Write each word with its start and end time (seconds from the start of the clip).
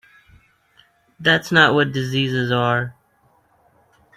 That's 1.19 1.51
not 1.51 1.75
what 1.75 1.91
diseases 1.91 2.51
are. 2.51 2.95